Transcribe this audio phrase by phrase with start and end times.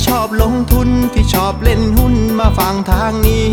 [0.00, 3.50] ที่ชอบลงทุนที่ชอบเล่นหุ้นมาฟังทางนี้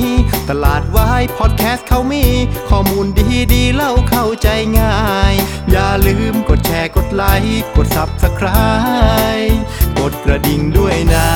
[0.49, 2.25] ตลาดวายพอดแคสต์เขามี
[2.69, 4.47] ข้อมูลดีดีเล่าเข้าใจ
[4.79, 4.97] ง่า
[5.31, 5.33] ย
[5.71, 9.55] อย่าลืมกดแชร์กดไลค์กด Subscribe
[9.99, 11.29] กดกระดิ่งด้วยนะ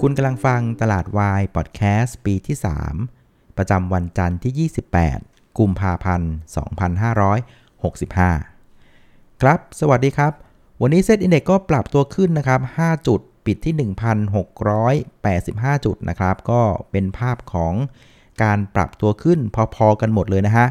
[0.00, 2.56] คุณกำลังฟังตลาดวายพอดแคสต์ปีที่
[3.06, 4.70] 3 ประจำวันจันทร์ที่
[5.10, 6.32] 28 กุมภาพันธ์
[8.42, 10.32] 2565 ครับ สวัสดีครับ
[10.84, 13.74] วันนี้ SET Index ก็ปรับตัวขึ้นนะครับ 5 จุดปิดที่
[14.60, 17.74] 1,685 จุดนะครับ ก็เป็นภาพของ
[18.42, 19.38] การปรับตัวขึ้น
[19.74, 20.66] พอๆกันหมดเลยนะฮะ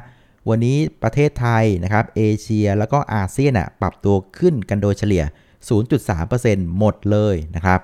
[0.50, 5.24] วันนี้ประเทศไทยนะครับ เอเชียแล้วก็อาเซียนอะปรับตัวขึ้นกันโดยเฉลี่ย
[6.02, 7.80] 0.3%หมดเลยนะครับ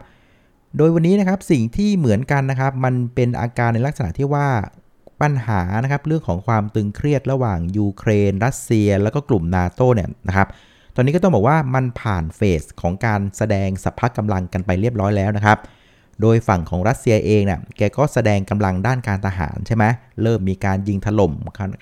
[0.77, 4.47] โดยวันนี้นะครับสิ่งที่เหมือนกันนะครับ มันเป็นอาการในลักษณะที่ว่า
[5.21, 10.47] ปัญหานะครับเรื่องของความตึงเครียดระหว่างยูเครน รัสเซีย แล้วก็กลุ่มนาโตเนี่ยนะครับ
[10.99, 15.57] ตอนนี้ก็ต้องบอกว่ามันผ่านเฟสของการแสดงสัพพะกำลังกันไปเรียบร้อยแล้วนะครับ
[16.21, 19.85] โดยฝั่งของรัสเซียเองเนี่ยแกก็แสดงกำลังด้านการทหารใช่ไหม
[20.23, 21.33] เริ่มมีการยิงถล่ม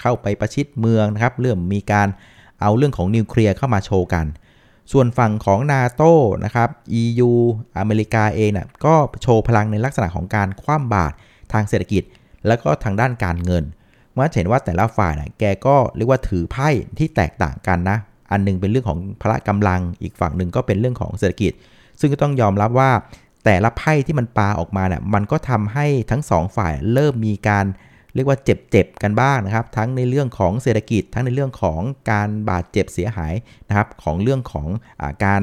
[0.01, 2.07] เข้าไปประชิดเมืองนะครับ เริ่มมีการ
[2.61, 4.25] เอาเรื่องของนิวเคลียร์เข้ามาโชว์กัน
[4.91, 6.03] ส่วนฝั่งของนาโต
[6.45, 6.69] นะครับ
[7.01, 7.31] EU
[7.77, 11.15] อเมริกาเองน่ะก็โชว์พลังในลักษณะของการคว่ำบาตร
[11.53, 12.03] ทางเศรษฐกิจ
[12.47, 13.63] แล้วก็ทางด้านการเงิน
[14.13, 17.97] เมื่อเห็นว่าแต่ละฝ่ายน่ะแกก็เรียกว่าถือไพ่ที่แตกต่างกันนะ
[18.31, 21.51] อันหนึงเป็นเรื่องของพละกำลัง อีกฝั่งหนึ่งก็เป็นเรื่องของเศรษฐกิจ
[21.99, 22.91] ซึ่งก็ต้องยอมรับว่า
[23.45, 27.65] แต่ละไพ่ที่มันปาออกมาเนี่ยมันก็ทำให้ทั้งสองฝ่ายเริ่มมีการ
[28.15, 31.79] เรียกว่าเจ็บๆกันบ้างนะครับ ทั้งในเรื่องของเศรษฐกิจ ทั้งในเรื่องของ
[32.11, 33.33] การบาดเจ็บเสียหาย
[33.67, 34.67] นะครับของเรื่องของ
[35.01, 35.41] อการ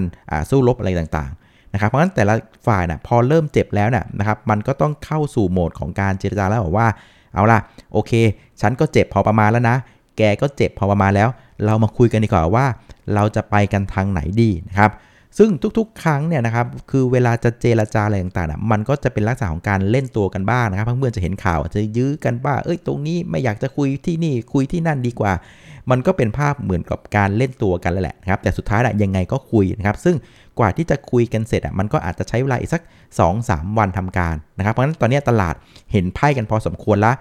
[0.51, 2.35] สู้รบอะไรต่างๆนะครับเพราะฉะนั้นแต่ละ
[2.67, 6.89] ฝ่ายนะพอเริ่มเจ็บแล้วนะนะครับมันก็ต้องเข้าสู่โหมดของการเจรจาแล้วบอกว่า
[7.35, 7.59] เอาล่ะ
[7.93, 8.13] โอเค
[8.61, 9.77] ฉันก็เจ็บพอประมาณแล้วนะ
[10.19, 11.29] แกก็เจ็บพอประมาณแล้ว
[11.67, 12.67] เรามาคุยกันดีกว่าว่า
[13.15, 14.93] เราจะไปกันทางไหนดีนะครับ
[15.39, 25.33] ซึ่งทุกๆ ครั้งเนี่ยนะครับคือเวลาจะเจรจาอะไรต่างๆนะมันก็จะเป็นลักษณะของการเล่นตัวกันบ้างนะครับเพื่อนๆจะเห็นข่าวจะยื้อกันว่างเอ้ยตรงนี้ไม่อยากจะคุยที่นี่คุยที่นั่นดีกว่า
[25.91, 30.17] มันก็เป็นภาพเหมือนกับการเล่นตัวกันแหละครับแต่สุดท้ายนะยังไงก็คุยนะครับซึ่ง
[30.59, 32.83] กว่าที่จะคุยกันเสร็จอะมันก็อาจจะใช้เวลาอีกสัก
[33.29, 35.55] 2-3 วันทำการนะครับเพราะฉะนั้นตอนนี้ตลาด
[35.93, 37.13] เห็นไพ่กันพอสมควรละ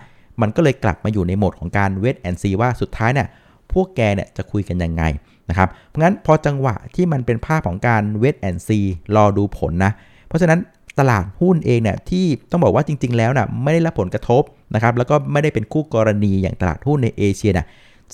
[0.42, 3.28] มันก็เลยกลับมาอยู่ในโหมดของการเวทแอนซีว่าสุดท้ายเนี่ย
[3.74, 5.04] พวกแกเนี่ยจะคุยกันยังไง
[5.50, 8.80] นะครับ เพราะงั้นพอจังหวะที่มันเป็นภาพของการเวทแอนซี
[9.16, 9.92] รอดูผลนะ
[10.28, 10.60] เพราะฉะนั้น
[11.00, 14.44] ตลาดหุ้นเองเนี่ยที่ต้องบอกว่าจริง ๆ แล้วนะ่ะไม่ได้รับผลกระทบ
[14.76, 17.66] นะครับแล้วก็ไม่ได้เป็นคู่กรณีอย่างตลาดหุ้นในเอเชียนะ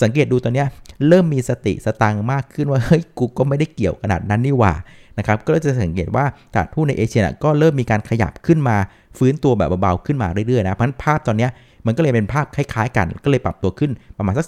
[0.03, 0.65] สังเกตดูตอนนี้
[1.07, 4.73] เริ่มมีสติสตังมากขึ้นว่าเฮ้ยกูก็ไม่ได้เกี่ยวขนาดนั้นนี่หว่า
[5.17, 8.77] นะครับก็จะสังเกตว่าตลาดหุ้นในเอเชียนะก็เริ่มมีการขยับขึ้นมา
[9.17, 11.47] ฟื้นตัวแบบเบาๆขึ้นมาเรื่อยๆนะเพราะงั้นภาพตอนนี้
[11.87, 14.45] มันก็เลยเป็นภาพคล้ายๆ กัน ก็เลยปรับตัวขึ้นประมาณสัก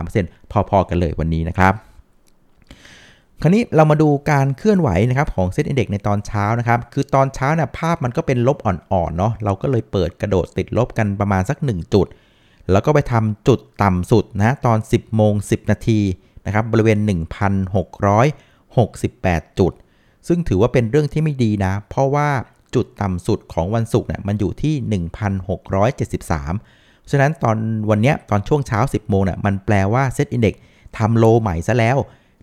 [0.00, 1.74] 0.3%พอๆกันเลยวันนี้นะครับ
[3.42, 12.06] คราวนี้เรามาดูการเคลื่อนไหวนะครับของ SET Index ในตอนเช้านะครับ คือตอนเช้าเนี่ยภาพมันก็เป็นลบอ่อนๆเนาะเราก็เลยเปิดกระโดดติดลบกันประมาณสัก 1 จุด
[12.72, 16.00] แล้วก็ไปทำจุดต่ำสุดนะตอน 10โมง10 นาที
[16.46, 16.98] นะครับบริเวณ
[18.28, 19.72] 1,668 จุด
[20.28, 22.28] ซึ่งถือว่าเป็นเรื่องที่ไม่ดีนะ เพราะว่า
[22.74, 25.02] จุดต่ำสุดของวันศุกร์เนี่ยมันอยู่ที่
[25.62, 27.56] 1,673 ฉะนั้นตอน
[27.90, 30.54] วันนี้ตอนช่วงเช้า 10 โมงเนี่ยมันแปลว่าเซตอินเด็ก
[30.98, 31.98] ทำโลใหม่ซะแล้ว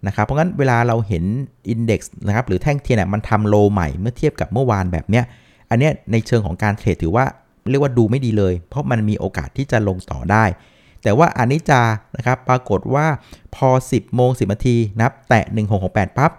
[0.07, 1.23] นะครับเพราะงั้นเวลาเราเห็น
[1.69, 5.25] Index นะครับหรือแท่งเทียนเนี่ยมันทำ low ใหม่เมื่อเทียบกับเมื่อวานแบบเนี้ย
[5.69, 7.25] อันเนี้ยในเชิงของการ trade ถือว่า
[7.69, 10.45] เรียกว่าดูไม่ดีเลย เพราะมันมีโอกาสที่จะลงต่อได้
[11.03, 11.81] แต่ว่าอันนี้จา
[12.17, 13.07] นะครับปรากฏว่า
[13.55, 15.45] พอ 10 โมง 10นาทีนับแตะ
[15.81, 16.31] 1668 ปั๊บ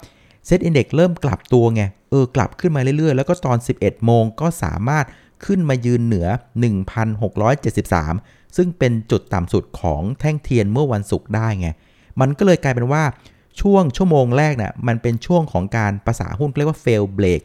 [0.47, 5.05] SET Index เริ่มกลับตัวไง เออกลับขึ้นมาเรื่อยๆ แล้วก็ตอน 11 โมงก็สามารถ
[5.45, 6.27] ขึ้นมายืนเหนือ
[7.41, 11.69] 1,673 ซึ่งเป็นจุดต่ำสุดของแท่งเทียนเมื่อวันศุกร์ได้ไง
[12.21, 13.03] มันก็เลยกลายเป็นว่า
[13.61, 17.41] ช่วงชั่วโมงแรกเนี่ยมันเป็นช่วงของการภาษาหุ้นเรียกว่า fail break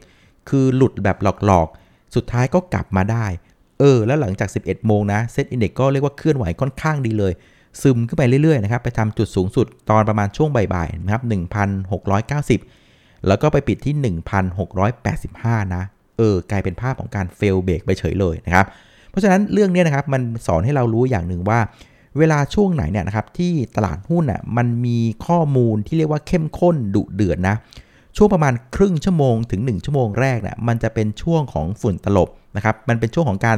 [0.49, 3.25] คือหลุดแบบหลอกๆ สุดท้ายก็กลับมาได้
[3.79, 7.33] เออ แล้วหลังจาก 11 โมงนะเซตอินเด็กก็เรียกว่าเคลื่อนไหวค่อนข้างดีเลย
[7.81, 11.23] ซึมขึ้นไปเรื่อยๆนะครับ ไปทำจุดสูงสุดตอนประมาณช่วงบ่ายๆนะครับ
[12.05, 14.15] 1,690 แล้วก็ไปปิดที่
[14.83, 15.83] 1,685 นะ
[16.17, 18.65] เออกลายเป็นภาพของการเฟลเบรกไปเฉยเลยนะครับ
[19.09, 21.59] เพราะฉะนั้นเรื่องนี้นะครับมันสอนให้เรารู้อย่างหนึ่งว่า
[22.17, 27.55] เวลาช่วงไหนเนี่ยนะครับที่ตลาดหุ้นอะมันมีข้อมูลที่เรียกว่าเข้มข้นดุเดือดนะ
[28.17, 33.57] ช่วงประมาณครึ่งชั่วโมงถึง 1 ชั่วโมงแรกเนี่ยมันจะเป็นช่วงของฝุ่นตลบนะครับมันเป็นช่วงของการ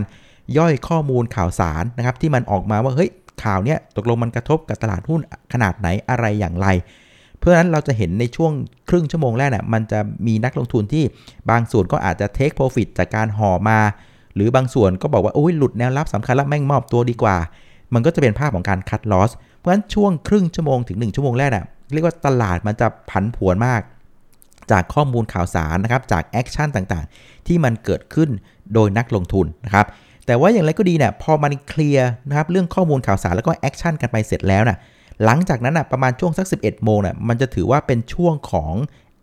[0.57, 3.09] ย่อยข้อมูลข่าวสารนะครับที่มันออกมาว่าเฮ้ย
[3.43, 5.21] ข่าวเนี้ยตกลงมันกระทบกับตลาดหุ้น
[5.53, 6.67] ขนาดไหนอะไรอย่างไร
[7.47, 8.51] ราะฉะนั้นเราจะเห็นในช่วง
[8.89, 11.03] ครึ่งชั่วโมงแรกเนี่ยมันจะมีนักลงทุนที่
[11.49, 13.79] บางส่วนก็อาจจะ take profit จากการห่อมา
[14.35, 17.37] หรือบางส่วนก็บอกว่าโอ้ยหลุดแนวรับสำคัญแล้วแม่งมอบตัวดีกว่า
[17.93, 23.81] มันก็จะเป็นภาพของการ cut loss เพราะฉะนั้นช่วงครึ่งชั่วโมงถึง 1 ชั่วโมงแรกน่ะเรียกว่าตลาดมันจะผันผวนมาก
[24.71, 28.29] จากข้อมูลข่าวสารนะครับจาก action ต่างๆ ที่มันเกิดขึ้น
[28.73, 29.85] โดยนักลงทุนนะครับ
[30.25, 34.77] แต่ว่าอย่างไรก็ดีเนี่ยพอมันเคลียร์นะครับเรื่องข้อมูลข่าวสารแล้วก็ action กันไปเสร็จแล้วนะ่ะ
[35.25, 38.73] หลังจากนั้นนะประมาณช่วงสัก 11 โมงน่ะมันจะถือว่าเป็นช่วงของ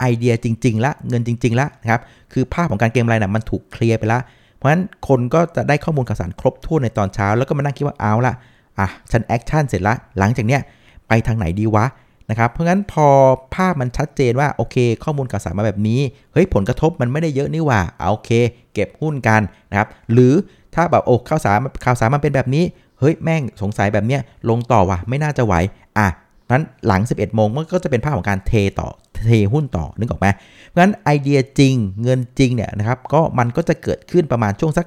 [0.00, 2.00] ไอเดียจริง ๆ ละเงินจริง ๆ ละนะครับ
[2.32, 4.19] คือภาพของการเกมอะไรน่ะมันถูกเคลียร์ไปละ
[4.56, 8.35] เพราะฉะนั้นคนก็จะได้ข้อมูลข่าวสารครบถ้วนในตอนเช้า แล้วก็มานั่งคิดว่าเอาละ
[8.79, 10.61] อะฉัน action เสร็จละหลังจากเนี้ย
[11.08, 11.87] ไปทางไหนดีวะ
[12.31, 13.06] นะครับเพราะงั้นพอ
[13.55, 16.00] ภาพมันชัดเจนว่าโอเค ข้อมูลข่าวสารมาแบบนี้
[16.32, 18.31] เฮ้ยผลกระทบมันไม่ได้เยอะนี่หว่าเอาโอเค
[18.75, 19.40] เก็บหุ้นกัน
[19.70, 20.32] นะครับหรือ
[20.75, 22.64] ถ้าแบบโอ้ข่าวสารข่าวสารมันเป็นแบบนี้
[23.00, 25.55] เฮ้ยแม่งสงสัยแบบเนี้ยลงต่อว่ะไม่น่าจะไหว
[25.99, 26.08] อะ
[26.52, 28.88] นั้นหลัง 11 โมงมันก็จะเป็นภาพของการเทต่อ
[29.26, 30.26] เทหุ้นต่อนึกออกไหม
[30.69, 34.87] เพราะฉะนั้นไอเดียจริงเงินจริงเนี่ยนะครับก็มันก็จะเกิดขึ้นประมาณช่วงสัก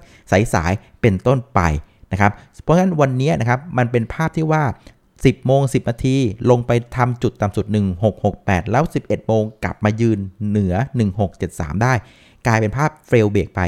[0.54, 1.60] สายๆเป็นต้นไป
[2.12, 2.32] นะครับ
[2.64, 4.64] เพราะฉะนั้นวันนี้นะครับมันเป็นภาพที่ว่า
[5.10, 6.16] 10 โมง 10 นาที
[6.50, 7.66] ลงไปทำจุดต่ำสุด
[8.20, 10.74] 1668 แล้ว 11 โมงกลับมายืนเหนือ
[11.30, 11.94] 1673 ได้
[12.48, 13.62] กลายเป็นภาพเฟลเบรกไป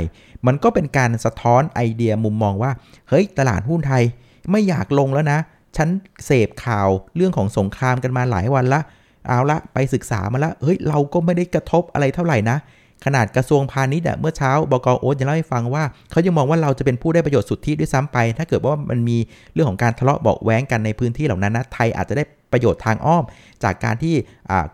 [0.48, 2.72] มันก็เป็นการสะท้อนไอเดียมุมมองว่า
[3.10, 4.04] เฮ้ย ตลาดหุ้นไทย
[4.52, 5.40] ไม่อยากลงแล้วนะ
[5.78, 5.90] ฉัน
[6.26, 8.82] เสพข่าวเรื่องของสงครามกันมาหลายวันละ
[9.28, 12.58] เอาละไปศึกษามาละเฮ้ยเราก็ไม่ได้กระทบอะไรเท่าไหร่นะ
[13.06, 19.18] ขนาดกระทรวงพาณิชย์เมื่อเช้าบกโอ๊ตยังเล่าให้ฟังว่าเขายังมองว่าเราจะเป็นผู้ได้ประโยชน์สุดทธิด้วยซ้ำไป ถ้าเกิดว่ามันมี
[19.54, 23.24] เรื่องของการทะเลาะเบาแว้งกันในพื้นที่เหล่านั้นนะไทยอาจจะได้ประโยชน์ทางอ้อม
[23.64, 24.16] จากการที่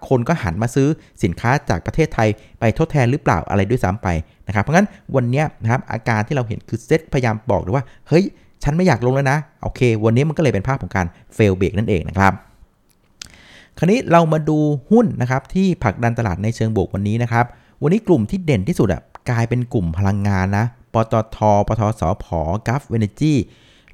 [0.08, 0.88] คนก็หันมาซื้อ
[1.24, 2.28] สินค้าจากประเทศไทย
[2.60, 4.08] ไปทดแทนหรือเปล่าอะไรด้วยซ้ำไป
[4.48, 8.26] นะครับเพราะงั้นวันนี้นะครับอาการที่เราเห็นคือเซตพยายามบอกเลยว่าเฮ้ย
[8.64, 12.34] ฉันไม่อยากลงแล้วนะโอเค วันนี้มันก็เลยเป็นภาพของการ false break นั่นเองนะครับ
[13.78, 14.58] คราวนี้เรามาดู
[14.92, 17.46] หุ้นนะครับที่ผลักดันตลาดในเชิงบวกวันนี้นะครับ
[17.82, 21.38] วันนี้กลุ่มที่เด่นที่สุดอะกลายเป็นกลุ่มพลังงานนะ ปตท
[21.68, 22.26] ปตทสผ
[22.68, 23.34] Gulf Energy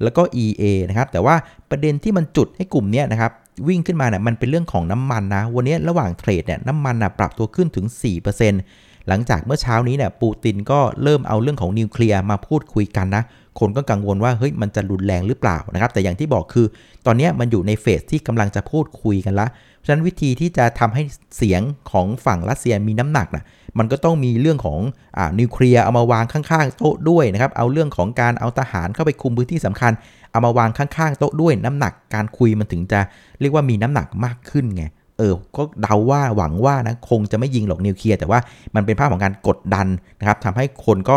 [0.02, 1.34] แล้วก็ EA นะครับ แต่ว่า
[1.70, 3.30] ประเด็นที่มันจุดให้กลุ่มนี้นะครับ
[3.68, 7.86] วิ่งขึ้นมาเนี่ยมันเป็นเรื่องของน้ำมันนะ วันนี้ระหว่าง trade เนี่ยน้ำมันนะปรับตัวขึ้นถึง
[8.26, 13.22] 4%หลังจากเมื่อเช้านี้เนี่ยปูตินก็เริ่มเอาเรื่องของนิวเคลียร์มาพูดคุยกันนะ
[13.60, 16.66] คนก็กังวลว่าเฮ้ยมันจะรุนแรงหรือเปล่านะครับ แต่อย่างที่บอกคือ
[17.06, 19.46] ตอนนี้มันอยู่ในเฟสที่กำลังจะพูดคุยกันละ
[19.84, 21.02] ฉะนั้นวิธีที่จะทำให้
[21.36, 23.44] เสียงของฝั่งรัสเซียมีน้ำหนักนะ
[23.78, 24.78] มันก็ต้องมีเรื่องของ
[25.16, 29.92] อ่านิวเคลียร์เอามาวางข้างๆโต๊ะด้วยนะครับ เอาเรื่องของการเอาทหารเข้าไปคุมพื้นที่สำคัญ
[30.32, 33.00] เอามาวางข้างๆโต๊ะด้วยน้ำหนักการคุยมันถึงจะ
[33.40, 34.84] เรียกว่ามีน้ำหนักมากขึ้นไง
[35.22, 38.38] ออก็เดาว่าหวังว่านะคงจะไม่ยิงหรอกนิวเคลียร์แต่ว่า
[38.74, 39.86] มันเป็นภาพของการกดดัน
[40.20, 41.16] นะครับทำให้คนก็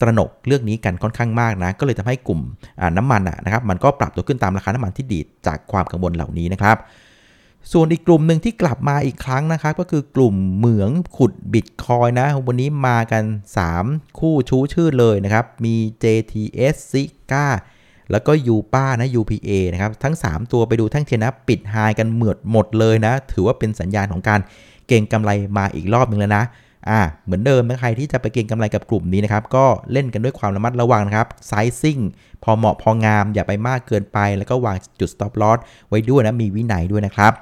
[0.00, 2.40] ตระหนกเรื่องนี้กันค่อนข้างมากนะก็เลยทำให้กลุ่ม
[2.96, 6.78] น้ำมันนะครับมันก็ปรับตัวขึ้นตามราคาน้ำมันที่ดีดจากความกังวลเหล่านี้นะครับ
[7.72, 13.22] ส่วนอีกกลุ่มหนึ่งที่กลับมาอีกครั้งนะครับก็คือกลุ่มเหมืองขุดบิตคอยนะ วันนี้มากัน
[13.70, 17.46] 3 คู่ชูชื่อเลยนะครับ มี JTS s i c a
[18.10, 24.40] แล้วก็ยูป้านะ UPA นะครับ ทั้ง 3 ตัวไปดูทั้งเทนะ ปิดไฮกันเหมือดหมดเลยนะ ถือว่าเป็นสัญญาณของการ
[24.88, 26.44] เก่งกำไรมาอีกรอบหนึ่งแล้วนะ
[26.88, 31.98] อ่าเหมือนเดิมนะใครที่จะไปเก็งกำไรกับกลุ่มนี้นะครับ ก็เล่นกันด้วยความระมัดระวังนะครับไซซิ่ง
[32.42, 35.58] พอเหมาะพองามอย่าไปมากเกินไป แล้วก็วางจุด stop loss
[35.88, 37.32] ไว้ด้วยนะมีวินัยด้วยนะครับ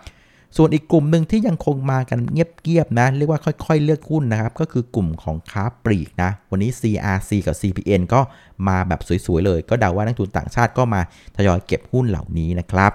[0.57, 8.21] ส่วนอีกกลุ่มหนึ่งที่ยังคงมากันเงียบๆนะ เรียกว่าค่อยๆ เลือกหุ้นนะครับ ก็คือกลุ่มของค้าปลีกนะ วันนี้ CRC กับ CPN ก็
[8.69, 11.01] มาแบบสวยๆเลย ก็เดาว่านักทุนต่างชาติก็มา
[11.37, 12.93] ทยอยเก็บหุ้นเหล่านี้นะครับ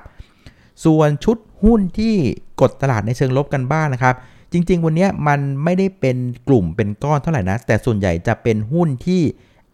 [0.85, 2.15] ส่วนชุดหุ้นที่
[2.61, 4.15] กดตลาดในเชิงลบกันบ้างนะครับ
[4.51, 9.21] จริงๆ วันนี้มันไม่ได้เป็นกลุ่มเป็นก้อนเท่าไหร่นะ แต่ส่วนใหญ่จะเป็นหุ้นที่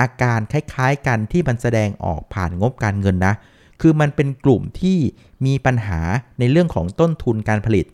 [0.01, 3.33] อาการคล้ายๆ กันที่มันแสดงออกผ่านงบการเงินนะ
[3.81, 4.97] คือมันเป็นกลุ่มที่
[5.45, 6.01] มีปัญหา
[6.39, 7.85] ในเรื่องของต้นทุนการผลิต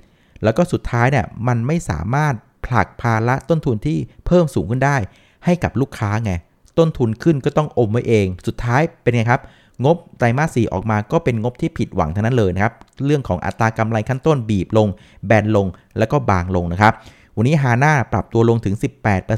[0.44, 2.34] แล้วก็สุดท้ายเนี่ยมันไม่สามารถ
[2.66, 4.98] ผลักภาระต้นทุนที่เพิ่มสูงขึ้นได้
[5.46, 6.32] ให้กับลูกค้าไง
[6.78, 9.42] ต้นทุนขึ้นก็ต้องอมไว้เอง สุดท้ายเป็นไงครับ
[9.86, 12.74] งบไตรมาส4ออกมาก็เป็นงบที่ผิดหวังทั้งนั้นเลยนะครับ
[13.06, 14.88] เรื่องของอัตรากำไรขั้นต้นบีบลง
[15.28, 15.68] แบนลง
[15.98, 16.94] แล้วก็บางลงนะครับ
[17.36, 18.76] วันนี้ฮาน่าปรับตัวลงถึง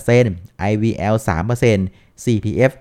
[0.03, 1.15] 18% IVL
[1.69, 2.71] 3% CPF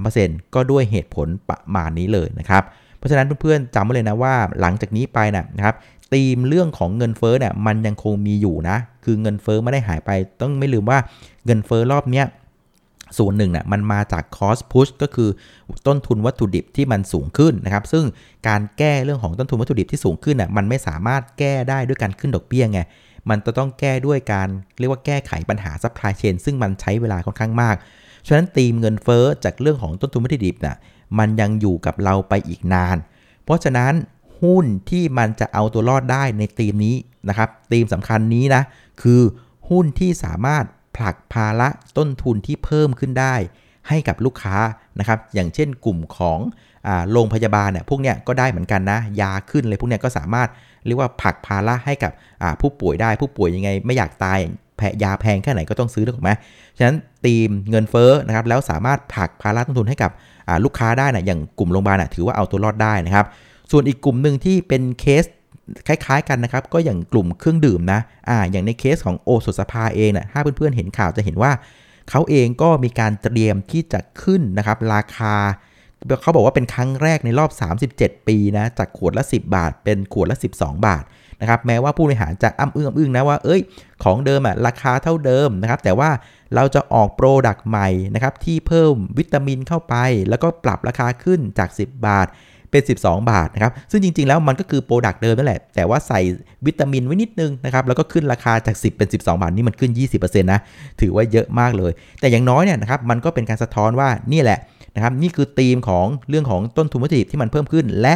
[0.00, 2.64] 3%ก็ด้วยเหตุผลประมาณนี้เลยนะครับ
[3.04, 5.76] ราะฉะนั้นเพื่อนๆจำไว้เลยนะว่าหลังจากนี้ไปนะครับ
[6.12, 10.98] ธีมเรื่องของเงินเฟ้อเนี่ยมันยังคงมีอยู่นะ คือเงินเฟ้อไม่ได้หายไป ต้องไม่ลืมว่า
[11.46, 12.26] เงินเฟ้อรอบเนี้ย
[13.18, 15.28] ส่วนหนึ่งนะ่ะมันมาจาก cost push ก็คือ
[15.86, 18.04] ต้นทุนวัตถุดิบที่มันสูงขึ้นนะครับ ซึ่ง
[18.48, 22.80] การแก้เรื่องของต้นทุนวัตถุดิบที่สูงขึ้นน่ะมันไม่สามารถแก้ได้ด้วยการขึ้นดอกเบี้ยไง
[23.30, 27.76] มันจะต้องแก้ด้วยการเรียกว่าแก้ไขปัญหา supply chain ซึ่งมันใช้เวลาค่อนข้างมาก
[28.26, 30.76] ฉะนั้นตีมเงินเฟ้อจากเรื่องของต้นทุนวัตถุดิบน่ะ
[31.18, 32.96] มันยังอยู่กับเราไปอีกนาน
[33.44, 33.92] เพราะฉะนั้น
[34.42, 36.96] หุ้นที่มันจะเอาตัวรอดได้ในตีมนี้
[37.28, 38.62] นะครับตีมสำคัญนี้นะ
[39.02, 39.20] คือ
[39.70, 40.64] หุ้นที่สามารถ
[40.96, 41.68] ผลักภาระ
[41.98, 43.34] ต้นทุนที่เพิ่มขึ้นได้
[43.88, 44.56] ให้กับลูกค้า
[44.98, 46.38] นะครับ อย่างเช่นกลุ่มของ
[47.12, 50.48] โรงพยาบาลเนี่ยพวกเนี้ยก็ได้เหมือนกันนะ ยาขึ้นเลยพวกเนี้ยก็สามารถ
[50.86, 52.12] เรียกว่าผลักภาระให้กับ
[52.60, 54.38] ผู้ป่วยได้ ผู้ป่วยยังไงไม่อยากตาย
[54.76, 56.30] แพยาแพงแค่ไหนก็ต้องซื้อถูกไหม
[56.78, 60.10] ฉะนั้นตีมเงินเฟ้อนะครับแล้วสามารถผลักภาระต้นทุนให้กับ
[60.64, 63.26] ลูกค้าได้นะอย่างกลุ่มโรงพยาบาลนะถือว่าเอาตัวรอดได้นะครับ
[63.70, 65.24] ส่วนอีกกลุ่มหนึ่งที่เป็นเคส
[65.86, 71.52] คล้ายๆกันนะครับ ก็อย่างกลุ่มเครื่องดื่มนะอ่าอย่างในเคสของโอสถสภาเองนะถ้าเพื่อนๆเห็นข่าวจะเห็นว่า
[72.10, 75.34] เขาเองก็มีการเตรียมที่จะขึ้นนะครับ ราคา
[76.22, 77.50] เขาบอกว่าเป็นครั้งแรกในรอบ
[77.90, 81.04] 37 ปีนะจากขวดละ 10 บาท เป็นขวดละ 12 บาท
[81.44, 83.60] นะครับแม้ว่าผู้บริหารจะอ้ำอึ้งอ้ำอึ้งนะว่าเอ้ย
[84.04, 86.10] ของเดิมอะราคาเท่าเดิมนะครับแต่ว่า
[86.54, 89.94] เราจะออกโปรดักต์ใหม่นะครับที่เพิ่มวิตามินเข้าไป
[90.28, 92.28] แล้วก็ปรับราคาขึ้นจาก 10 บาท
[92.70, 96.20] เป็น 12 บาทนะครับซึ่งจริง ๆ แล้วมันก็คือ product เดิมนั่นแหละ แต่ว่าใส่
[96.66, 100.60] วิตามินไว้นิดนึงนะครับแล้วก็ขึ้นราคาจาก 10 เป็น 12 บาทนี่มันขึ้น 20%นะ
[101.00, 104.58] ถือว่าเยอะมากเลย แต่อย่างน้อยเนี่ยนะครับมันก็เป็นการสะท้อนว่านี่แหละ
[104.94, 108.14] นะครับนี่คือธีมของเรื่องของต้นทุนวัตถุดิบที่มันเพิ่มขึ้นและ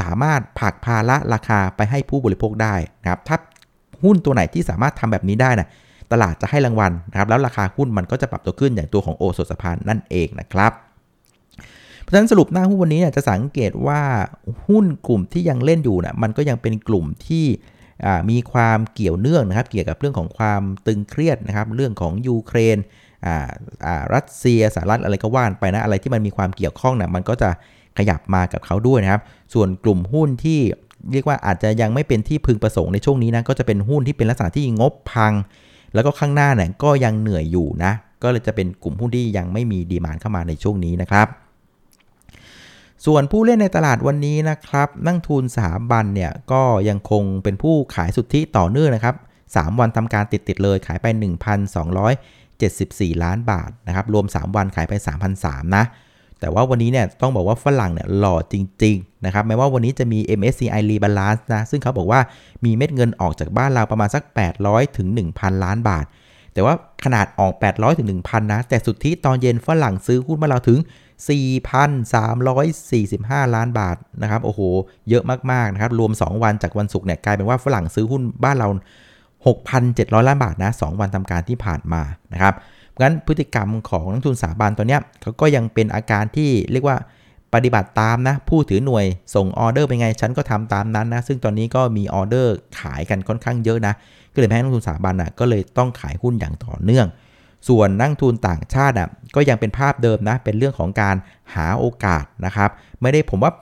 [0.00, 3.36] สามารถผลักภาระราคาไปให้ผู้บริโภคได้นะครับถ้า
[4.04, 5.68] หุ้นตัวไหนที่สามารถทำแบบนี้ได้นะ
[6.12, 10.72] ตลาดจะให้รางวัลนะครับแล้วราคาหุ้นมันก็จะปรับตัวขึ้นอย่างตัวของโอสถสภานั่นเองนะครับ
[12.02, 14.02] เพราะฉะนั้นสรุปหน้าหุ้นวันนี้เนี่ยจะสังเกตว่า
[14.68, 17.46] หุ้นกลุ่มที่ยังเล่นอยู่นะมันก็ยังเป็นกลุ่มที่
[18.30, 22.78] มีความเกี่ยวเนื่องนะครับ เกี่ยวกับเรื่องของความตึงเครียดนะครับ เรื่องของยูเครน
[24.14, 27.50] รัสเซียสหรัฐอะไรก็ว่านไปนะอะไรที่มันมีความเกี่ยวข้องนะมันก็จะ
[27.98, 29.22] ขยับมากับเขาด้วยนะครับ
[29.54, 30.60] ส่วนกลุ่มหุ้นที่
[31.12, 35.32] เรียกว่าอาจจะยังไม่เป็นที่พึงประสงค์ในช่วงนี้นะก็จะเป็นหุ้นที่เป็นลักษณะที่งบพัง
[35.94, 41.26] แล้วก็ข้างหน้าเนี่ยก็ยังเหนื่อยอยู่นะก็เลยจะเป็นกลุ่มหุ้นที่ยังไม่มีดีมานเข้ามาในช่วงนี้นะครับ
[43.06, 49.14] ส่วนผู้เล่นในตลาดวันนี้นะครับนั่งทุนสถาบันเนี่ยก็ยังคงเป็นผู้ขายสุทธิต่อเนื่องนะครับ
[49.46, 51.06] 3 วันทำการติดๆเลยขายไป
[52.36, 54.92] 1,274 ล้านบาทนะครับรวม 3 วันขายไป
[55.34, 55.84] 3,003นะ
[56.40, 62.20] แต่ว่าวันนี้เนี่ยต้องบอกว่าฝรั่งเนี่ยหล่อจริงๆนะครับแม้ว่าวันนี้จะมี MSCI Rebalance นะซึ่งเขาบอกว่า
[62.64, 64.22] มีเม็ดเงินออกจากบ้านเราประมาณสัก
[64.60, 66.06] 800ถึง1,000 ล้านบาท
[66.52, 66.74] แต่ว่า
[67.04, 70.78] ขนาดออก 800ถึง1,000 นะ แต่สุดทธิตอนเย็นฝรั่งซื้อหุ้นมาเราถึง
[72.36, 74.60] 4,345 ล้านบาทนะครับโอ้โห
[75.08, 78.68] เยอะมากๆนะครับรวม 2 วันจากวันศุกร์เนี่ยกลายเป็นว่าฝรั่งซื้อหุ้นบ้านเรา
[79.48, 82.02] 6,700 ล้านบาทนะ2วันทำการที่ผ่านมา
[82.32, 82.54] นะครับ
[83.02, 86.98] งั้นพฤติกรรมของนักทุนสถาบันตัวเนี้ยเขาก็ยังเป็นอาการที่เรียกว่า
[87.54, 93.94] ปฏิบัติตามนะ ผู้ถือหน่วยส่งออเดอร์เป็นไง ฉันก็ทำตามนั้นนะ ซึ่งตอนนี้ก็มีออเดอร์ขายกันค่อนข้างเยอะนะ
[94.32, 97.06] ก็เลยแพ้นักทุนสถาบันอะก็เลยต้องขายหุ้นอย่างต่อเนื่อง
[97.68, 101.16] ส่วนนักทุนต่างชาติอะก็ยังเป็นภาพเดิมนะ เป็นเรื่องของการ
[101.54, 102.70] หาโอกาสนะครับ
[103.02, 103.52] ไม่ได้ผมว่า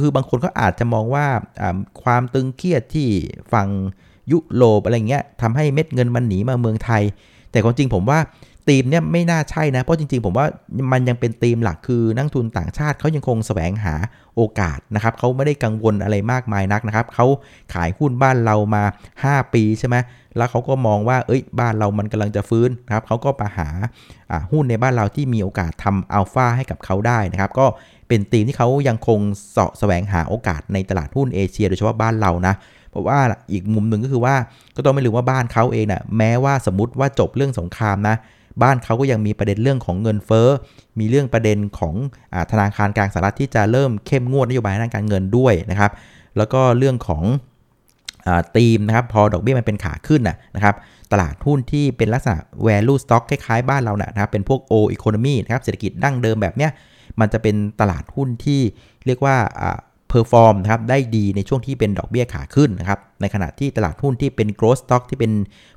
[0.00, 1.26] คือบางคนก็อาจจะมองว่า
[2.02, 3.08] ความตึงเครียดที่
[3.52, 3.68] ฝั่ง
[4.32, 7.02] ยุโรปอะไรเงี้ยทำให้เม็ดเงินมันหนีมาเมืองไทย
[7.50, 8.18] แต่ความจริงผมว่า
[8.70, 10.46] ธีมเนี่ยไม่น่าใช่นะ เพราะจริงๆ ผมว่า
[10.92, 13.94] มันยังเป็นธีมหลักคือนักทุนต่างชาติเขายังคงแสวงหา
[14.36, 17.26] โอกาสนะครับเขาไม่ได้กังวลอะไรมากมายนักนะครับเขา
[17.74, 18.82] ขายหุ้นบ้านเรามา
[19.22, 19.96] 5 ปีใช่ไหม
[20.36, 23.68] แล้วเขาก็มองว่าเอ้ยบ้านเรามันกำลังจะฟื้นนะครับเขาก็มาหา
[24.52, 27.66] หุ้นในบ้านเราที่มีโอกาสทำอัลฟาให้กับเขาได้นะครับก็
[28.08, 29.18] เป็นธีมที่เขายังคง
[29.50, 32.54] เสาะแสวงหาโอกาสในตลาดหุ้นเอเชีย โดยเฉพาะบ้านเรานะ
[32.90, 33.18] เพราะว่า
[33.52, 34.34] อีกมุมหนึ่งก็คือว่า
[34.76, 38.16] ก็ต้องไม่ลืมว่าบ้านเขาเองนะ่ะแม้ว่าสมมติว่าจบเรื่องสงครามนะ
[38.62, 40.48] บ้านเขาก็ยังมีประเด็นเรื่องของเงินเฟ้อ
[40.98, 41.94] มีเรื่องประเด็นของ
[42.34, 45.92] อธนาคารกลางสหรัฐที่จะเริ่มเข้มงวดนโยบายด้านการเงินด้วยนะครับ
[46.36, 47.22] แล้วก็เรื่องของ
[48.56, 50.74] ธีมนะครับพอดอกเบี้ยมันเป็นขาขึ้นนะครับ
[51.12, 56.70] ตลาดหุ้นที่เป็นลักษณะ value stock คล้ายๆ บ้านเรานะครับเป็นพวก old economy นะครับเศรษฐกิจดั้งเดิมแบบเนี้ย
[57.20, 58.60] มันจะเป็นตลาดหุ้นที่
[59.06, 59.36] เรียกว่า
[60.10, 65.32] perform นะครับได้ดีในช่วงที่เป็นดอกเบี้ยขาขึ้นนะครับในขณะที่ตลาดหุ้นที่เป็น growth stock ที่เป็น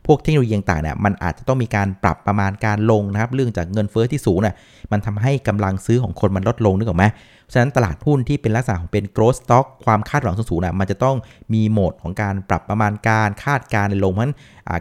[0.07, 4.55] พวกเทคโนโลยีต่างเนี่ยมันอาจจะต้องมีการปรับประมาณการลงนะครับเนื่องจากเงินเฟ้อที่สูงน่ะ
[4.91, 7.05] มันทำให้กำลังซื้อของคนมันลดลงนึกออกไหม
[7.53, 11.15] ฉะนั้นตลาดหุ้นที่เป็นลักษณะของเป็น growth stock ความคาดหวังสูงๆนะมันจะต้อง
[11.53, 14.35] มีโหมดของการปรับประมาณการคาดการในลงเพราะฉะนั้น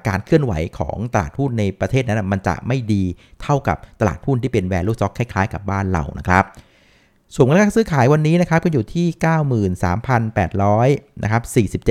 [0.08, 3.02] การเคลื่อนไหวของตลาดหุ้นในประเทศนั้นมันจะไม่ดี
[3.42, 6.44] เท่ากับตลาดหุ้นที่เป็น value stock คล้ายๆ กับบ้านเรานะครับ
[7.34, 9.06] ส่วนมูลค่าซื้อขายวันนี้นะครับก็อยู่ที่
[10.54, 11.42] 93,800นะครับ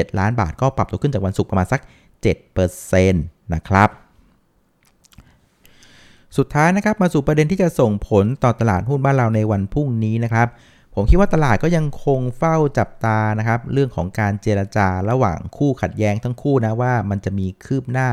[0.02, 1.82] 47 ล้านบาทก็ปรับตัวขึ้นจากวันศุกร์ประมาณสัก
[2.48, 3.90] 7%นะครับ
[6.38, 10.48] สุดท้ายนะครับมาสู่ประเด็นที่จะส่งผลต่อตลาดหุ้นบ้านเราในวันพรุ่งนี้นะครับ
[10.96, 18.10] ผมคิดว่าตลาดก็ยังคงเฝ้าจับตานะครับ เรื่องของการเจรจาระหว่างคู่ขัดแย้งทั้งคู่นะว่ามันจะมีคืบหน้า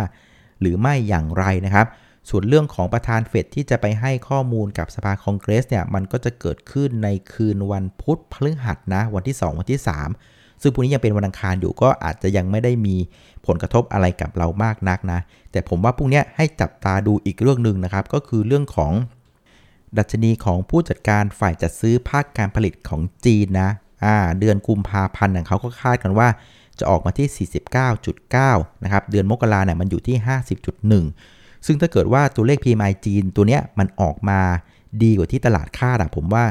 [0.61, 1.87] หรือไม่อย่างไรนะครับ
[2.29, 9.81] ส่วนเรื่องของประธานเฟดที่จะไปให้ข้อมูลกับสภาคองเกรสเนี่ยมันก็จะเกิดขึ้นในคืนวันพุธพฤหัสนะวันที่ 2 วันที่
[10.21, 12.97] 3 ซึ่งพรุ่งนี้ยังเป็นวันอังคารอยู่ก็อาจจะยังไม่ได้มี
[13.47, 15.21] ผลกระทบอะไรกับเรามากนักนะ
[15.53, 18.93] แต่ผมว่าพรุ่งนี้ให้จับตาดูอีกเรื่องหนึ่งนะครับ ก็คือเรื่องของ
[19.99, 23.71] ดัชนีของผู้จัดการฝ่ายจัดซื้อภาคการผลิตของจีนนะ
[24.05, 26.29] อ่าเดือนกุมภาพันธ์เขาก็คาดกันว่า
[26.79, 27.49] จะออกมาที่
[28.07, 30.17] 49.9 นะครับ เดือนมกราเนี่ยมันอยู่ที่
[30.83, 34.41] 50.1 ซึ่งถ้าเกิดว่าตัวเลข PMI จีนตัวเนี้ยมันออกมา
[35.03, 36.45] ดีกว่าที่ตลาดคาดอะผมว่า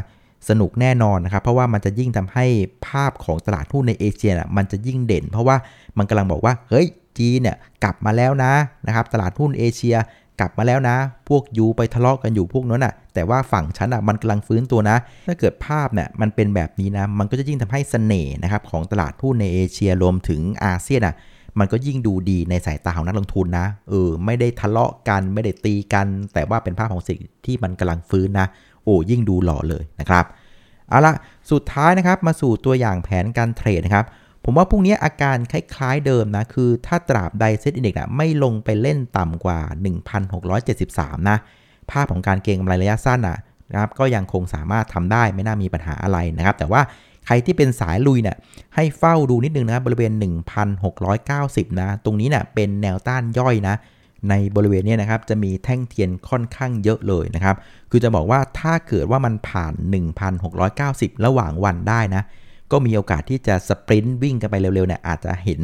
[0.49, 2.45] สนุกแน่นอนนะครับ เพราะว่ามันจะยิ่งทำให้
[2.87, 5.55] ภาพของตลาดหุ้นในเอเชียน่ะมันจะยิ่งเด่น เพราะว่า
[5.97, 6.87] มันกำลังบอกว่า เฮ้ย
[7.17, 8.53] จีนเนี่ยกลับมาแล้วนะ
[8.87, 9.95] นะครับ ตลาดหุ้นเอเชีย
[10.39, 10.97] กลับมาแล้วนะ
[11.29, 14.97] พวกยูไปทะเลาะกันอยู่พวกนั้นอะ แต่ว่าฝั่งฉันอะมันกำลังฟื้นตัวนะ
[15.27, 21.15] ถ้าเกิดภาพเนี่ยมันเป็นแบบนี้นะ มันก็จะยิ่งทำให้เสน่ห์นะครับของตลาดหุ้นในเอเชียรวมถึงอาเซียนอะ
[21.59, 28.47] มันก็ยิ่งดูดีในสายตาของนักลงทุนนะ เออ ไม่ได้ทะเลาะกัน ไม่ได้ตีกัน แต่ว่าเป็นภาพของสิ่งที่มันกำลังฟื้นนะ
[28.83, 30.25] โอ้ ยิ่งดูหล่อเลยนะครับ
[30.89, 31.13] เอาละ
[31.51, 34.05] สุดท้ายนะครับ มาสู่ตัวอย่างแผนการเทรดนะครับ
[34.45, 39.59] ผมว่าพรุ่งนี้อาการคล้ายๆเดิมนะ คือถ้าตราบใดเซ็ตอินเด็กซ์ไม่ลงไปเล่นต่ำกว่า
[40.43, 41.37] 1,673 นะ
[41.91, 43.37] ภาพของการเก็งกำไรระยะสั้นนะ
[43.71, 46.81] นะครับก็ยังคงสามารถทำได้ไม่น่ามีปัญหาอะไรนะครับ แต่ว่า
[47.27, 48.37] ใครที่เป็นสายลุยเนี่ย
[48.75, 50.11] ให้เฝ้าดูนิดนึงนะครับบริเวณ
[50.75, 53.75] 1,690 นะ ตรงนี้เนี่ยเป็นแนวต้านย่อยนะ
[54.29, 57.55] ในบริเวณนี้นะครับจะมีแท่งเทียนค่อนข้างเยอะเลยนะครับ
[57.91, 59.73] คือจะบอกว่าถ้าเกิดว่ามันผ่าน
[60.49, 62.23] 1,690 ระหว่างวันได้นะ
[62.71, 65.61] ก็มีโอกาสที่จะ sprint วิ่งกันไปเร็วๆเนี่ยอาจจะเห็น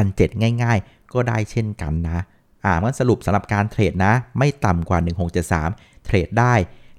[0.00, 2.18] 1,700ง่าย ๆ ก็ได้เช่นกันนะ
[2.64, 4.98] อ่ามันสรุปสำหรับการ trade นะ ไม่ต่ำกว่า
[5.52, 6.54] 1673 trade ได้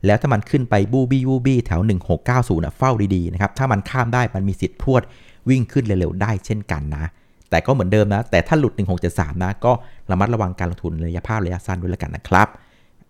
[0.05, 1.81] แล้วถ้ามันขึ้นไปบูบี้บูบี้แถว
[2.21, 5.01] 1690นะเฝ้าดีๆนะครับ ถ้ามันข้ามได้มันมีสิทธิ์พรวด
[5.49, 7.05] วิ่งขึ้นเร็วๆได้เช่นกันนะ
[7.49, 8.73] แต่ก็เหมือนเดิมนะ แต่ถ้าหลุด
[9.07, 9.71] 1673 นะ ก็
[10.11, 12.47] ระมัดระวังการลงทุนระยะภาพระยะสั้นด้วยแล้วกันนะครับ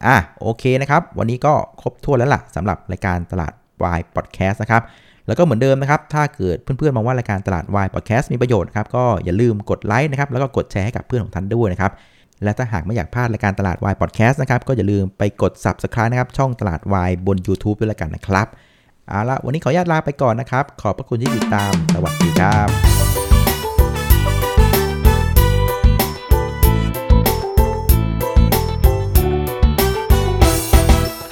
[0.05, 4.83] อะโอเคนะครับ วันนี้ก็ครบถ้วนแล้วล่ะสำหรับรายการตลาดวายพอดแคสต์นะครับ
[5.27, 11.91] แล้วก็เหมือนเดิมนะครับ ถ้าเกิดเพื่อนๆมองว่ารายการตลาดวายพอดแคสต์มีประโยชน์ครับ ก็อย่าลืมกดไลค์นะครับ แล้วก็กดแชร์ให้กับเพื่อนของท่านด้วยนะครับ
[12.43, 18.47] และถ้าหากไม่อยากพลาดรายการตลาดวายพอดแคสต์นะครับ ก็อย่าลืมไปกด subscribe นะครับ ช่องตลาดวายบน YouTube ด้วยแล้วกันนะครับ
[19.09, 22.94] เอาละวันนี้ขออนุญาตลาไปก่อนนะครับ ขอบพระคุณที่ติดตาม สวัสดีครับ